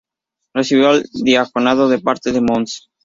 [0.55, 2.89] Recibió el diaconado de parte de Mons.